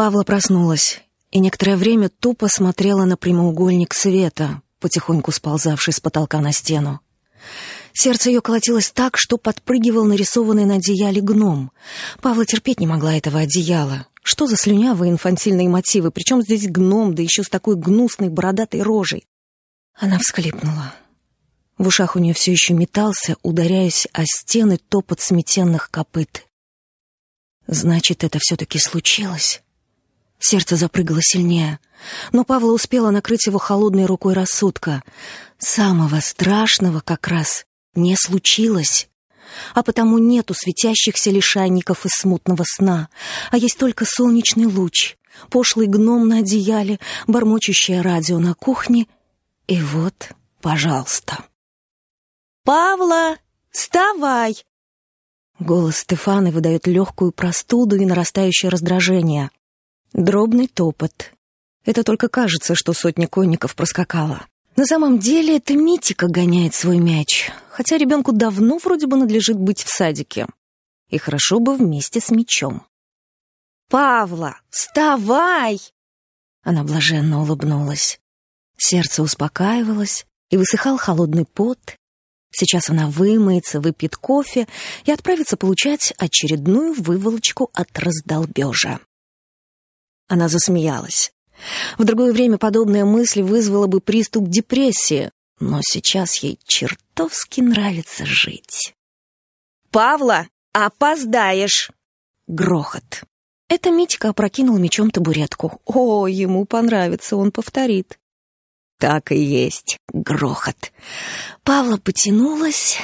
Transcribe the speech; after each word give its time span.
Павла 0.00 0.22
проснулась 0.22 1.02
и 1.30 1.40
некоторое 1.40 1.76
время 1.76 2.08
тупо 2.08 2.48
смотрела 2.48 3.04
на 3.04 3.18
прямоугольник 3.18 3.92
света, 3.92 4.62
потихоньку 4.78 5.30
сползавший 5.30 5.92
с 5.92 6.00
потолка 6.00 6.40
на 6.40 6.52
стену. 6.52 7.00
Сердце 7.92 8.30
ее 8.30 8.40
колотилось 8.40 8.90
так, 8.92 9.18
что 9.18 9.36
подпрыгивал 9.36 10.06
нарисованный 10.06 10.64
на 10.64 10.76
одеяле 10.76 11.20
гном. 11.20 11.70
Павла 12.22 12.46
терпеть 12.46 12.80
не 12.80 12.86
могла 12.86 13.14
этого 13.14 13.40
одеяла. 13.40 14.06
Что 14.22 14.46
за 14.46 14.56
слюнявые 14.56 15.12
инфантильные 15.12 15.68
мотивы? 15.68 16.10
Причем 16.10 16.40
здесь 16.40 16.66
гном, 16.66 17.14
да 17.14 17.22
еще 17.22 17.42
с 17.42 17.50
такой 17.50 17.76
гнусной 17.76 18.30
бородатой 18.30 18.80
рожей? 18.80 19.26
Она 19.94 20.16
всхлипнула. 20.18 20.94
В 21.76 21.86
ушах 21.86 22.16
у 22.16 22.20
нее 22.20 22.32
все 22.32 22.52
еще 22.52 22.72
метался, 22.72 23.36
ударяясь 23.42 24.08
о 24.14 24.22
стены 24.24 24.78
топот 24.78 25.20
сметенных 25.20 25.90
копыт. 25.90 26.46
Значит, 27.66 28.24
это 28.24 28.38
все-таки 28.40 28.78
случилось. 28.78 29.60
Сердце 30.40 30.76
запрыгало 30.76 31.20
сильнее, 31.22 31.78
но 32.32 32.44
Павла 32.44 32.72
успела 32.72 33.10
накрыть 33.10 33.46
его 33.46 33.58
холодной 33.58 34.06
рукой 34.06 34.32
рассудка. 34.32 35.02
Самого 35.58 36.20
страшного 36.20 37.00
как 37.00 37.28
раз 37.28 37.66
не 37.94 38.16
случилось. 38.16 39.08
А 39.74 39.82
потому 39.82 40.16
нету 40.16 40.54
светящихся 40.54 41.30
лишайников 41.30 42.06
из 42.06 42.12
смутного 42.12 42.64
сна, 42.66 43.08
а 43.50 43.58
есть 43.58 43.76
только 43.78 44.04
солнечный 44.06 44.66
луч, 44.66 45.16
пошлый 45.50 45.88
гном 45.88 46.28
на 46.28 46.38
одеяле, 46.38 46.98
бормочущее 47.26 48.00
радио 48.00 48.38
на 48.38 48.54
кухне. 48.54 49.06
И 49.66 49.80
вот, 49.82 50.30
пожалуйста. 50.62 51.44
«Павла, 52.64 53.36
вставай!» 53.70 54.64
Голос 55.58 55.98
Стефаны 55.98 56.50
выдает 56.50 56.86
легкую 56.86 57.32
простуду 57.32 57.96
и 57.96 58.06
нарастающее 58.06 58.70
раздражение. 58.70 59.50
Дробный 60.12 60.66
топот. 60.66 61.32
Это 61.84 62.02
только 62.04 62.28
кажется, 62.28 62.74
что 62.74 62.92
сотня 62.92 63.26
конников 63.28 63.74
проскакала. 63.74 64.46
На 64.76 64.84
самом 64.84 65.18
деле 65.18 65.56
это 65.56 65.74
Митика 65.74 66.28
гоняет 66.28 66.74
свой 66.74 66.98
мяч, 66.98 67.50
хотя 67.70 67.96
ребенку 67.96 68.32
давно 68.32 68.78
вроде 68.78 69.06
бы 69.06 69.16
надлежит 69.16 69.58
быть 69.58 69.82
в 69.82 69.88
садике. 69.88 70.46
И 71.08 71.18
хорошо 71.18 71.58
бы 71.60 71.76
вместе 71.76 72.20
с 72.20 72.30
мячом. 72.30 72.86
«Павла, 73.88 74.56
вставай!» 74.70 75.80
Она 76.62 76.84
блаженно 76.84 77.40
улыбнулась. 77.42 78.20
Сердце 78.76 79.22
успокаивалось, 79.22 80.26
и 80.50 80.56
высыхал 80.56 80.98
холодный 80.98 81.46
пот. 81.46 81.78
Сейчас 82.52 82.90
она 82.90 83.08
вымоется, 83.08 83.80
выпьет 83.80 84.16
кофе 84.16 84.66
и 85.04 85.12
отправится 85.12 85.56
получать 85.56 86.12
очередную 86.18 86.94
выволочку 86.94 87.70
от 87.72 87.96
раздолбежа. 87.98 89.00
Она 90.30 90.46
засмеялась. 90.46 91.32
В 91.98 92.04
другое 92.04 92.32
время 92.32 92.56
подобная 92.56 93.04
мысль 93.04 93.42
вызвала 93.42 93.88
бы 93.88 94.00
приступ 94.00 94.46
депрессии, 94.46 95.32
но 95.58 95.80
сейчас 95.82 96.36
ей 96.36 96.60
чертовски 96.64 97.60
нравится 97.60 98.24
жить. 98.24 98.94
«Павла, 99.90 100.46
опоздаешь!» 100.72 101.90
Грохот. 102.46 103.24
Это 103.68 103.90
Митика 103.90 104.28
опрокинул 104.28 104.78
мечом 104.78 105.10
табуретку. 105.10 105.80
О, 105.84 106.28
ему 106.28 106.64
понравится, 106.64 107.36
он 107.36 107.50
повторит. 107.50 108.16
Так 109.00 109.32
и 109.32 109.36
есть. 109.36 109.98
Грохот. 110.12 110.92
Павла 111.64 111.96
потянулась. 111.96 112.98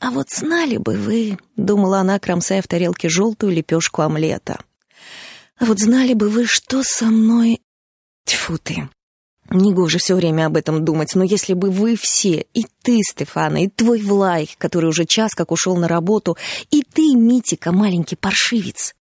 А 0.00 0.10
вот 0.10 0.30
знали 0.30 0.78
бы 0.78 0.96
вы, 0.96 1.38
думала 1.56 2.00
она, 2.00 2.18
кромсая 2.18 2.60
в 2.60 2.66
тарелке 2.66 3.08
желтую 3.08 3.52
лепешку 3.52 4.02
омлета. 4.02 4.58
Вот 5.62 5.78
знали 5.78 6.14
бы 6.14 6.28
вы, 6.28 6.44
что 6.46 6.82
со 6.82 7.04
мной... 7.04 7.62
Тьфу 8.24 8.58
ты. 8.58 8.88
Негоже 9.48 9.98
все 9.98 10.16
время 10.16 10.46
об 10.46 10.56
этом 10.56 10.84
думать, 10.84 11.14
но 11.14 11.22
если 11.22 11.54
бы 11.54 11.70
вы 11.70 11.94
все, 11.94 12.44
и 12.52 12.66
ты, 12.82 12.98
Стефана, 13.02 13.62
и 13.62 13.68
твой 13.68 14.02
Влай, 14.02 14.50
который 14.58 14.90
уже 14.90 15.04
час 15.04 15.34
как 15.36 15.52
ушел 15.52 15.76
на 15.76 15.86
работу, 15.86 16.36
и 16.72 16.82
ты, 16.82 17.14
Митика, 17.14 17.70
маленький 17.70 18.16
паршивец. 18.16 18.96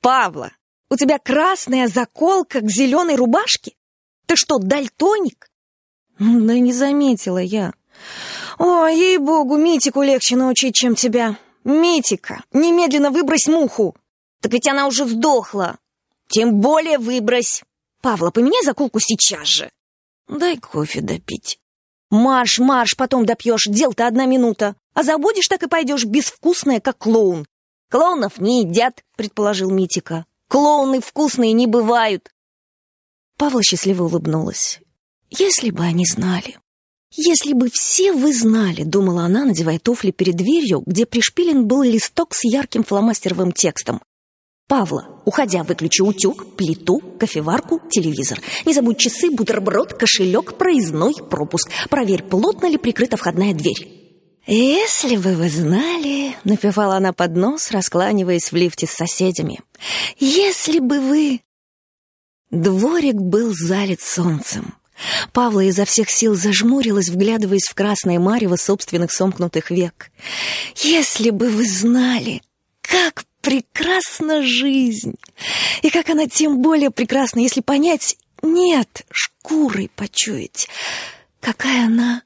Павла, 0.00 0.52
у 0.88 0.96
тебя 0.96 1.18
красная 1.18 1.86
заколка 1.86 2.62
к 2.62 2.70
зеленой 2.70 3.16
рубашке? 3.16 3.72
Ты 4.24 4.36
что, 4.36 4.56
дальтоник? 4.56 5.50
Да 6.18 6.58
не 6.58 6.72
заметила 6.72 7.38
я. 7.38 7.74
О, 8.58 8.86
ей-богу, 8.86 9.58
Митику 9.58 10.00
легче 10.00 10.36
научить, 10.36 10.74
чем 10.74 10.94
тебя. 10.94 11.36
Митика, 11.64 12.42
немедленно 12.52 13.10
выбрось 13.10 13.48
муху. 13.48 13.94
Так 14.40 14.54
ведь 14.54 14.66
она 14.66 14.86
уже 14.86 15.04
сдохла. 15.04 15.76
Тем 16.30 16.60
более 16.60 16.98
выбрось. 16.98 17.62
Павла, 18.00 18.30
поменяй 18.30 18.64
заколку 18.64 19.00
сейчас 19.00 19.48
же. 19.48 19.70
Дай 20.28 20.56
кофе 20.56 21.00
допить. 21.00 21.58
Марш, 22.08 22.60
марш, 22.60 22.96
потом 22.96 23.26
допьешь, 23.26 23.64
дел-то 23.66 24.06
одна 24.06 24.26
минута. 24.26 24.76
А 24.94 25.02
забудешь, 25.02 25.48
так 25.48 25.64
и 25.64 25.68
пойдешь 25.68 26.04
безвкусная, 26.04 26.80
как 26.80 26.98
клоун. 26.98 27.46
Клоунов 27.90 28.38
не 28.38 28.62
едят, 28.62 29.04
предположил 29.16 29.70
Митика. 29.70 30.24
Клоуны 30.46 31.00
вкусные 31.00 31.52
не 31.52 31.66
бывают. 31.66 32.30
Павла 33.36 33.62
счастливо 33.64 34.04
улыбнулась. 34.04 34.80
Если 35.30 35.70
бы 35.70 35.82
они 35.82 36.04
знали. 36.06 36.58
Если 37.12 37.54
бы 37.54 37.70
все 37.70 38.12
вы 38.12 38.32
знали, 38.32 38.84
думала 38.84 39.24
она, 39.24 39.44
надевая 39.44 39.80
туфли 39.80 40.12
перед 40.12 40.36
дверью, 40.36 40.84
где 40.86 41.06
пришпилен 41.06 41.66
был 41.66 41.82
листок 41.82 42.34
с 42.34 42.44
ярким 42.44 42.84
фломастеровым 42.84 43.50
текстом. 43.50 44.00
Павла, 44.70 45.08
уходя, 45.24 45.64
выключи 45.64 46.00
утюг, 46.00 46.54
плиту, 46.54 47.00
кофеварку, 47.18 47.82
телевизор. 47.90 48.40
Не 48.64 48.72
забудь 48.72 48.98
часы, 48.98 49.28
бутерброд, 49.28 49.94
кошелек, 49.94 50.56
проездной, 50.56 51.12
пропуск. 51.28 51.68
Проверь, 51.88 52.22
плотно 52.22 52.66
ли 52.70 52.78
прикрыта 52.78 53.16
входная 53.16 53.52
дверь. 53.52 53.88
«Если 54.46 55.16
бы 55.16 55.34
вы 55.34 55.48
знали...»— 55.48 56.36
напевала 56.44 56.94
она 56.94 57.12
под 57.12 57.34
нос, 57.34 57.72
раскланиваясь 57.72 58.52
в 58.52 58.54
лифте 58.54 58.86
с 58.86 58.92
соседями. 58.92 59.58
«Если 60.20 60.78
бы 60.78 61.00
вы...» 61.00 61.40
Дворик 62.52 63.16
был 63.16 63.52
залит 63.52 64.00
солнцем. 64.00 64.76
Павла 65.32 65.64
изо 65.64 65.84
всех 65.84 66.08
сил 66.10 66.36
зажмурилась, 66.36 67.08
вглядываясь 67.08 67.66
в 67.68 67.74
красное 67.74 68.20
марево 68.20 68.54
собственных 68.54 69.10
сомкнутых 69.10 69.72
век. 69.72 70.12
«Если 70.76 71.30
бы 71.30 71.48
вы 71.48 71.66
знали, 71.66 72.42
как 72.82 73.24
прекрасна 73.40 74.42
жизнь! 74.42 75.14
И 75.82 75.90
как 75.90 76.10
она 76.10 76.26
тем 76.26 76.60
более 76.62 76.90
прекрасна, 76.90 77.40
если 77.40 77.60
понять, 77.60 78.16
нет, 78.42 79.06
шкурой 79.10 79.90
почуять, 79.94 80.68
какая 81.40 81.86
она 81.86 82.22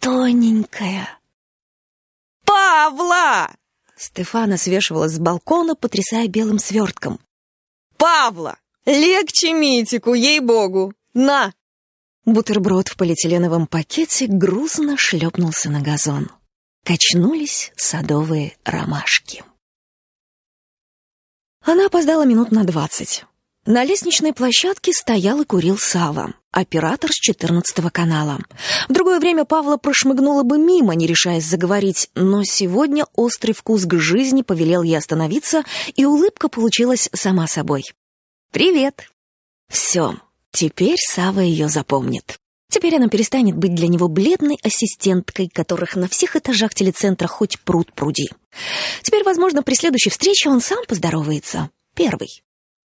тоненькая. 0.00 1.18
«Павла!» 2.44 3.54
Стефана 3.96 4.56
свешивалась 4.56 5.12
с 5.12 5.18
балкона, 5.18 5.74
потрясая 5.74 6.28
белым 6.28 6.58
свертком. 6.58 7.20
«Павла! 7.96 8.56
Легче 8.86 9.52
Митику, 9.52 10.14
ей-богу! 10.14 10.94
На!» 11.14 11.52
Бутерброд 12.24 12.88
в 12.88 12.96
полиэтиленовом 12.96 13.66
пакете 13.66 14.26
грузно 14.28 14.96
шлепнулся 14.96 15.68
на 15.70 15.80
газон. 15.80 16.30
Качнулись 16.84 17.72
садовые 17.76 18.56
ромашки. 18.64 19.44
Она 21.68 21.84
опоздала 21.84 22.24
минут 22.24 22.50
на 22.50 22.64
двадцать. 22.64 23.26
На 23.66 23.84
лестничной 23.84 24.32
площадке 24.32 24.90
стоял 24.94 25.42
и 25.42 25.44
курил 25.44 25.76
Сава, 25.76 26.32
оператор 26.50 27.12
с 27.12 27.16
четырнадцатого 27.16 27.90
канала. 27.90 28.38
В 28.88 28.94
другое 28.94 29.20
время 29.20 29.44
Павла 29.44 29.76
прошмыгнула 29.76 30.44
бы 30.44 30.56
мимо, 30.56 30.94
не 30.94 31.06
решаясь 31.06 31.44
заговорить, 31.44 32.08
но 32.14 32.42
сегодня 32.42 33.04
острый 33.14 33.52
вкус 33.52 33.84
к 33.84 33.92
жизни 33.98 34.40
повелел 34.40 34.82
ей 34.82 34.96
остановиться, 34.96 35.62
и 35.94 36.06
улыбка 36.06 36.48
получилась 36.48 37.10
сама 37.12 37.46
собой. 37.46 37.84
«Привет!» 38.50 39.10
«Все, 39.68 40.16
теперь 40.52 40.96
Сава 40.96 41.40
ее 41.40 41.68
запомнит». 41.68 42.38
Теперь 42.70 42.96
она 42.96 43.08
перестанет 43.08 43.56
быть 43.56 43.74
для 43.74 43.88
него 43.88 44.08
бледной 44.08 44.58
ассистенткой, 44.62 45.48
которых 45.48 45.96
на 45.96 46.06
всех 46.06 46.36
этажах 46.36 46.74
телецентра 46.74 47.26
хоть 47.26 47.58
пруд 47.60 47.92
пруди. 47.94 48.28
Теперь, 49.02 49.24
возможно, 49.24 49.62
при 49.62 49.74
следующей 49.74 50.10
встрече 50.10 50.50
он 50.50 50.60
сам 50.60 50.84
поздоровается. 50.86 51.70
Первый. 51.94 52.42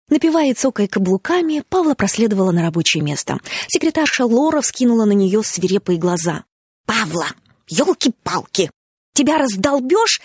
Напивая 0.08 0.55
цокая 0.55 0.88
каблуками, 0.88 1.62
Павла 1.69 1.94
проследовала 1.94 2.50
на 2.50 2.62
рабочее 2.62 3.02
место. 3.02 3.38
Секретарша 3.69 4.26
Лора 4.26 4.61
вскинула 4.61 5.05
на 5.05 5.12
нее 5.12 5.44
свирепые 5.44 5.99
глаза. 5.99 6.44
«Павла, 6.84 7.28
елки-палки! 7.69 8.72
Тебя 9.14 9.38
раздолбешь? 9.38 10.20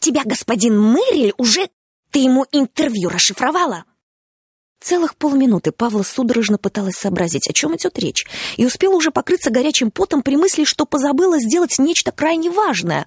Тебя 0.00 0.22
господин 0.24 0.80
Мэриль 0.80 1.34
уже... 1.36 1.68
Ты 2.10 2.20
ему 2.20 2.46
интервью 2.52 3.10
расшифровала?» 3.10 3.84
Целых 4.80 5.16
полминуты 5.16 5.72
Павла 5.72 6.02
судорожно 6.02 6.56
пыталась 6.56 6.94
сообразить, 6.94 7.48
о 7.48 7.52
чем 7.52 7.76
идет 7.76 7.98
речь, 7.98 8.26
и 8.56 8.64
успела 8.64 8.94
уже 8.94 9.10
покрыться 9.10 9.50
горячим 9.50 9.90
потом 9.90 10.22
при 10.22 10.36
мысли, 10.36 10.64
что 10.64 10.86
позабыла 10.86 11.40
сделать 11.40 11.78
нечто 11.78 12.12
крайне 12.12 12.50
важное. 12.50 13.06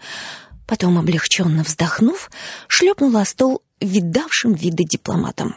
Потом, 0.67 0.97
облегченно 0.97 1.63
вздохнув, 1.63 2.29
шлепнула 2.67 3.21
о 3.21 3.25
стол 3.25 3.61
видавшим 3.79 4.53
виды 4.53 4.83
дипломатом. 4.83 5.55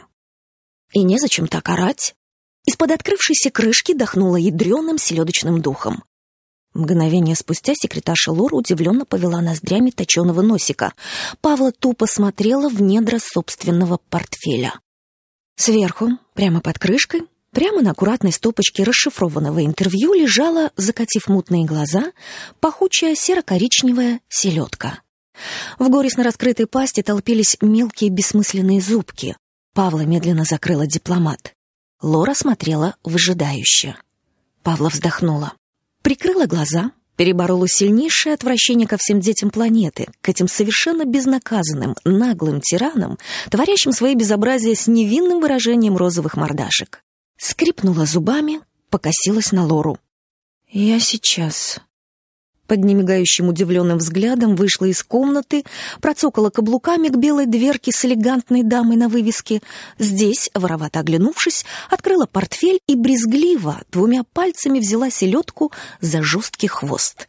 И 0.93 1.03
незачем 1.03 1.47
так 1.47 1.67
орать. 1.69 2.15
Из-под 2.65 2.91
открывшейся 2.91 3.51
крышки 3.51 3.93
дохнуло 3.93 4.37
ядреным 4.37 4.97
селедочным 4.97 5.61
духом. 5.61 6.03
Мгновение 6.73 7.35
спустя 7.35 7.73
секретарша 7.75 8.31
Лора 8.31 8.55
удивленно 8.55 9.05
повела 9.05 9.41
ноздрями 9.41 9.91
точеного 9.91 10.41
носика. 10.41 10.93
Павла 11.41 11.71
тупо 11.71 12.05
смотрела 12.05 12.69
в 12.69 12.81
недра 12.81 13.19
собственного 13.19 13.99
портфеля. 14.09 14.73
Сверху, 15.55 16.09
прямо 16.33 16.61
под 16.61 16.77
крышкой, 16.79 17.23
прямо 17.51 17.81
на 17.81 17.91
аккуратной 17.91 18.31
стопочке 18.31 18.83
расшифрованного 18.83 19.65
интервью 19.65 20.13
лежала, 20.13 20.71
закатив 20.75 21.27
мутные 21.27 21.65
глаза, 21.65 22.11
пахучая 22.59 23.15
серо-коричневая 23.15 24.19
селедка. 24.27 24.99
В 25.79 25.89
горестно 25.89 26.23
раскрытой 26.23 26.67
пасти 26.67 27.01
толпились 27.01 27.57
мелкие 27.61 28.09
бессмысленные 28.09 28.81
зубки. 28.81 29.35
Павла 29.73 30.01
медленно 30.01 30.43
закрыла 30.43 30.87
дипломат. 30.87 31.53
Лора 32.01 32.33
смотрела 32.33 32.95
выжидающе. 33.03 33.95
Павла 34.63 34.89
вздохнула. 34.89 35.53
Прикрыла 36.01 36.45
глаза, 36.45 36.91
переборола 37.15 37.67
сильнейшее 37.67 38.33
отвращение 38.33 38.87
ко 38.87 38.97
всем 38.97 39.19
детям 39.19 39.49
планеты, 39.49 40.07
к 40.21 40.29
этим 40.29 40.47
совершенно 40.47 41.05
безнаказанным, 41.05 41.95
наглым 42.03 42.61
тиранам, 42.61 43.17
творящим 43.49 43.91
свои 43.91 44.15
безобразия 44.15 44.75
с 44.75 44.87
невинным 44.87 45.39
выражением 45.39 45.97
розовых 45.97 46.37
мордашек. 46.37 47.03
Скрипнула 47.37 48.05
зубами, 48.05 48.61
покосилась 48.89 49.51
на 49.51 49.65
Лору. 49.65 49.97
«Я 50.69 50.99
сейчас», 50.99 51.79
под 52.67 52.83
немигающим 52.83 53.49
удивленным 53.49 53.97
взглядом 53.97 54.55
вышла 54.55 54.85
из 54.85 55.03
комнаты, 55.03 55.63
процокала 56.01 56.49
каблуками 56.49 57.09
к 57.09 57.15
белой 57.15 57.45
дверке 57.45 57.91
с 57.91 58.05
элегантной 58.05 58.63
дамой 58.63 58.97
на 58.97 59.09
вывеске. 59.09 59.61
Здесь, 59.99 60.49
воровато 60.53 60.99
оглянувшись, 60.99 61.65
открыла 61.89 62.25
портфель 62.25 62.79
и 62.87 62.95
брезгливо 62.95 63.81
двумя 63.91 64.23
пальцами 64.23 64.79
взяла 64.79 65.09
селедку 65.09 65.71
за 66.01 66.21
жесткий 66.21 66.67
хвост. 66.67 67.27